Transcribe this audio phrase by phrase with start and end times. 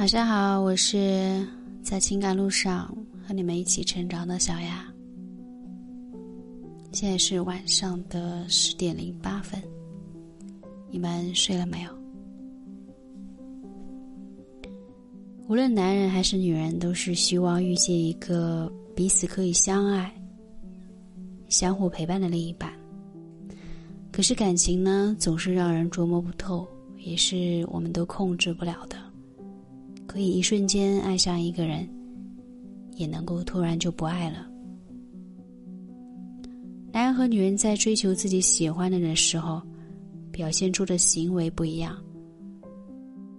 [0.00, 1.46] 晚上好，我是
[1.82, 2.88] 在情感路上
[3.22, 4.90] 和你们一起成长的小雅。
[6.90, 9.62] 现在是晚上的十点零八分，
[10.90, 11.90] 你们睡了没有？
[15.48, 20.10] 无论男人还是女人，都是希望遇见一个彼此可以相爱、
[21.50, 22.72] 相互陪伴的另一半。
[24.10, 28.96] 可是感情呢，总是让人琢磨不透，也是我们都控制不了的。
[30.10, 31.88] 可以一瞬间爱上一个人，
[32.96, 34.44] 也能够突然就不爱了。
[36.90, 39.62] 男人和女人在追求自己喜欢的人时候，
[40.32, 41.96] 表现出的行为不一样，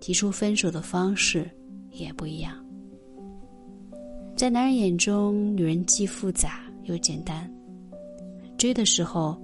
[0.00, 1.46] 提出分手的方式
[1.90, 2.56] 也不一样。
[4.34, 7.46] 在男人眼中，女人既复杂又简单，
[8.56, 9.38] 追的时候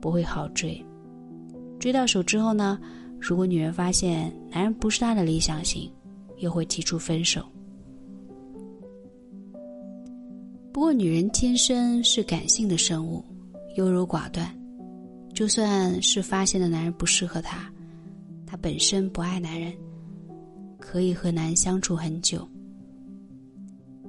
[0.00, 0.84] 不会好追，
[1.78, 2.80] 追到手之后呢，
[3.20, 5.88] 如果女人发现男人不是她的理想型。
[6.38, 7.44] 又会提出分手。
[10.72, 13.24] 不过，女人天生是感性的生物，
[13.76, 14.54] 优柔寡断。
[15.32, 17.70] 就算是发现了男人不适合她，
[18.46, 19.72] 她本身不爱男人，
[20.78, 22.46] 可以和男人相处很久，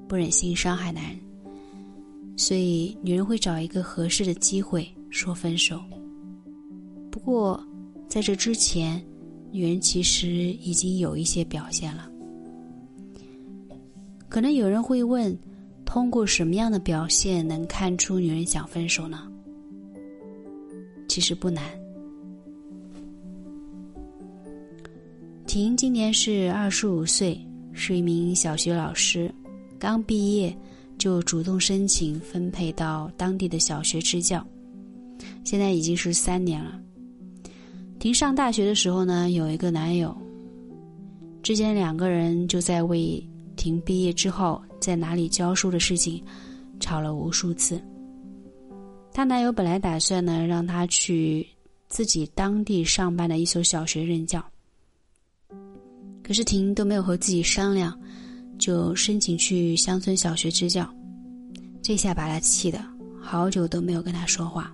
[0.08, 1.19] 不忍心伤害男人，
[2.38, 5.81] 所以女人会找一个合适的机会说分手。
[7.09, 7.62] 不过，
[8.08, 9.02] 在这之前，
[9.52, 12.09] 女人其实已经有一些表现了。
[14.30, 15.36] 可能有人会问：
[15.86, 19.31] 通过什么样的表现能看出女人想分手呢？
[21.08, 21.64] 其实不难。
[25.45, 27.39] 婷今年是二十五岁，
[27.72, 29.34] 是一名小学老师，
[29.80, 30.56] 刚毕业
[30.97, 34.45] 就主动申请分配到当地的小学支教，
[35.45, 36.78] 现在已经是三年了。
[37.97, 40.16] 婷上大学的时候呢，有一个男友，
[41.41, 43.25] 之前两个人就在为。
[43.58, 46.23] 婷毕业之后在哪里教书的事情，
[46.79, 47.81] 吵了无数次。
[49.12, 51.45] 她男友本来打算呢让她去
[51.90, 54.41] 自己当地上班的一所小学任教，
[56.23, 58.00] 可是婷都没有和自己商量，
[58.59, 60.88] 就申请去乡村小学支教，
[61.81, 62.79] 这下把她气的
[63.19, 64.72] 好久都没有跟她说话。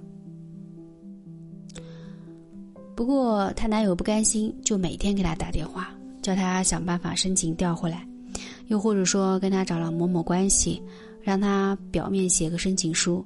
[2.96, 5.92] 不过她男友不甘心，就每天给她打电话，
[6.22, 8.06] 叫她想办法申请调回来。
[8.68, 10.82] 又或者说跟他找了某某关系，
[11.22, 13.26] 让他表面写个申请书。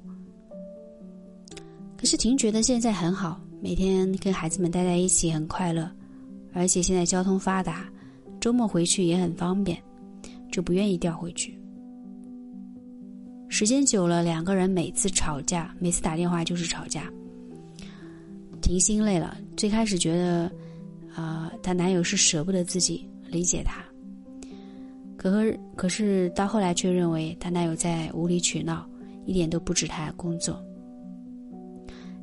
[1.96, 5.90] 可是婷觉得现在很好，每天跟孩子们待在一起很快乐，
[6.52, 7.88] 而且现在交通发达，
[8.40, 9.76] 周末回去也很方便，
[10.52, 11.58] 就不愿意调回去。
[13.48, 17.10] 时间久了，两个人每次吵架，每次打电话就是吵架。
[18.60, 20.52] 婷心累了，最开始觉得，
[21.14, 23.82] 啊，她男友是舍不得自己，理解她。
[25.18, 28.88] 可可可是到后来却认为她男友在无理取闹，
[29.26, 30.58] 一点都不止她工作。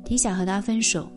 [0.02, 1.08] 挺想和他分手，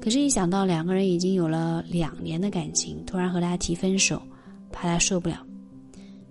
[0.00, 4.22] 可是，一想到两个人已经有了两年的感情，突然和他提分手，
[4.72, 5.44] 怕他受不了，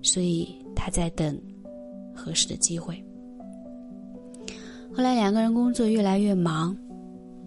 [0.01, 1.37] 所以他在等
[2.15, 3.03] 合适的机会。
[4.95, 6.75] 后来两个人工作越来越忙，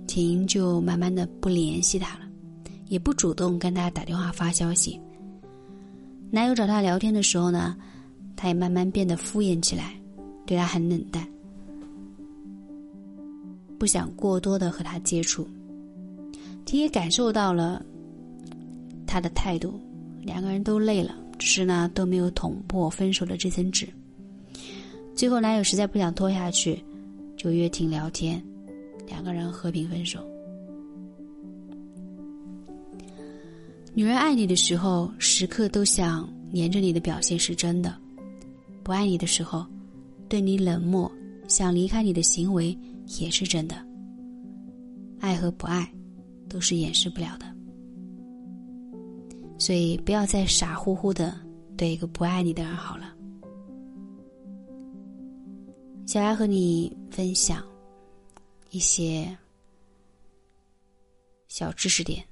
[0.06, 2.26] 婷就慢慢的不联系他了，
[2.88, 5.00] 也不主动跟他打电话发消息。
[6.30, 7.76] 男友找她聊天的时候呢，
[8.36, 9.94] 她也慢慢变得敷衍起来，
[10.46, 11.26] 对他很冷淡，
[13.78, 15.46] 不想过多的和他接触。
[16.64, 17.84] 婷也感受到了
[19.06, 19.78] 他的态度，
[20.22, 23.88] 两个人都累了，只是呢都没有捅破分手的这层纸。
[25.14, 26.82] 最后男友实在不想拖下去，
[27.36, 28.42] 就约婷聊天，
[29.06, 30.24] 两个人和平分手。
[33.92, 37.90] 女人爱你的时候，时刻都想黏着你的表现是真的；
[38.84, 39.66] 不爱你的时候，
[40.28, 41.10] 对你冷漠、
[41.48, 42.76] 想离开你的行为
[43.18, 43.76] 也是真的。
[45.18, 45.92] 爱和不爱，
[46.48, 47.46] 都是掩饰不了的。
[49.58, 51.38] 所以，不要再傻乎乎的
[51.76, 53.12] 对一个不爱你的人好了。
[56.06, 57.62] 小爱和你分享
[58.70, 59.36] 一些
[61.48, 62.24] 小知识点。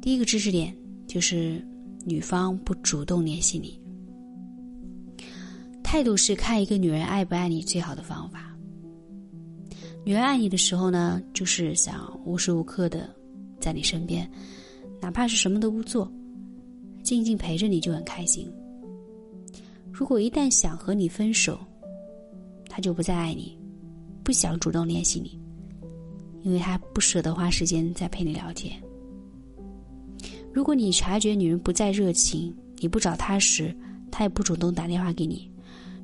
[0.00, 0.74] 第一个知识点
[1.06, 1.62] 就是
[2.06, 3.78] 女方不主动联系你，
[5.82, 8.56] 态度是看一个女人爱不爱你最好的方法。
[10.02, 13.14] 女人爱你的时候呢，就是想无时无刻的
[13.60, 14.28] 在你身边，
[15.02, 16.10] 哪怕是什么都不做，
[17.02, 18.50] 静静陪着你就很开心。
[19.92, 21.60] 如果一旦想和你分手，
[22.70, 23.58] 他就不再爱你，
[24.24, 25.38] 不想主动联系你，
[26.42, 28.82] 因为他不舍得花时间再陪你聊天。
[30.52, 33.74] 如果你察觉女人不再热情，你不找她时，
[34.10, 35.50] 她也不主动打电话给你，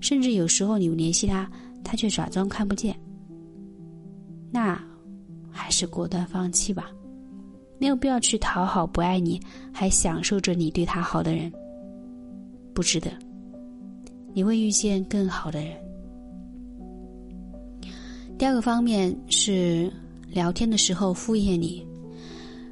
[0.00, 1.50] 甚至有时候你联系她，
[1.82, 2.96] 她却假装看不见，
[4.50, 4.81] 那
[5.50, 6.90] 还是果断放弃吧，
[7.78, 9.40] 没有必要去讨好不爱你
[9.72, 11.52] 还享受着你对她好的人，
[12.72, 13.10] 不值得。
[14.32, 15.75] 你会遇见更好的人。
[18.38, 19.90] 第二个方面是
[20.28, 21.84] 聊天的时候敷衍你。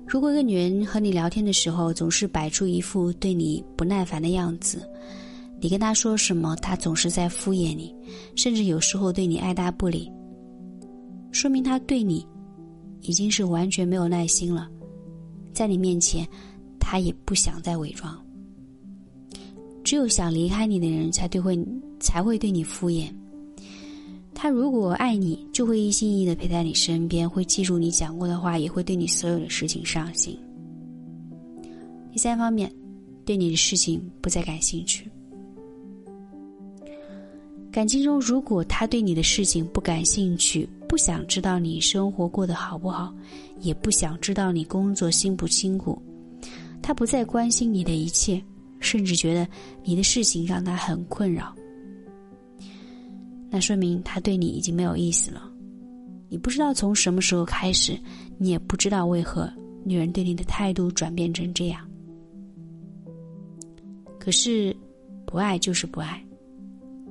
[0.07, 4.89] 如果一个女人和你聊天的时候总是摆出一副对你不耐烦的样子，
[5.61, 7.95] 你跟她说什么，她总是在敷衍你，
[8.37, 10.11] 甚至有时候对你爱答不理，
[11.33, 12.25] 说明她对你
[13.01, 14.69] 已经是完全没有耐心了，
[15.53, 16.27] 在你面前，
[16.79, 18.17] 她也不想再伪装。
[19.83, 21.59] 只有想离开你的人才对会
[22.01, 23.13] 才会对你敷衍。
[24.45, 30.39] 他如果爱你，就会一心一意的陪在你身边，会记住你讲过的话，也会对你所有的事情上心。
[32.13, 32.71] 第三方面，
[33.25, 35.11] 对你的事情不再感兴趣。
[37.73, 43.15] 感情中，如果他对你的事情不感兴趣，不想知道你生活过得好不好，
[43.63, 45.99] 也不想知道你工作辛不辛苦，
[46.83, 48.45] 他不再关心你的一切，
[48.79, 49.49] 甚至觉得
[49.85, 51.51] 你的事情让他很困扰。
[53.55, 55.49] 那说明他对你已经没有意思了，
[56.29, 57.97] 你不知道从什么时候开始，
[58.37, 59.49] 你也不知道为何
[59.85, 61.89] 女人对你的态度转变成这样。
[64.19, 64.77] 可是，
[65.25, 66.21] 不爱就是不爱，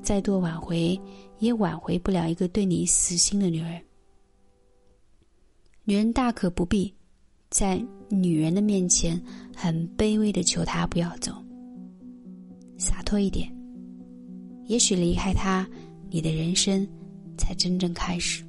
[0.01, 0.99] 再多挽回
[1.39, 3.81] 也挽回不了一个对你死心的女人。
[5.85, 6.93] 女人大可不必
[7.49, 9.17] 在女人的面前
[9.55, 11.31] 很卑微的求她不要走，
[12.77, 13.49] 洒脱一点，
[14.65, 15.65] 也许离开他。
[16.13, 16.87] 你的人生
[17.39, 18.45] 才真正开始。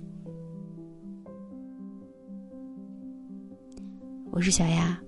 [4.30, 5.00] 我是小丫。